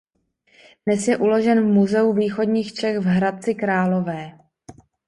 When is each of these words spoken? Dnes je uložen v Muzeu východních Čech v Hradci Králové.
Dnes 0.85 1.05
je 1.07 1.17
uložen 1.17 1.61
v 1.63 1.73
Muzeu 1.73 2.13
východních 2.13 2.73
Čech 2.73 2.99
v 2.99 3.03
Hradci 3.03 3.55
Králové. 3.55 4.31